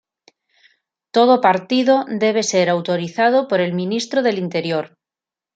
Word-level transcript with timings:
Todo 1.15 1.35
partido 1.47 1.95
debe 2.23 2.41
ser 2.51 2.67
autorizado 2.75 3.37
por 3.49 3.59
el 3.65 3.73
ministro 3.81 4.19
del 4.23 4.37
interior. 4.45 4.85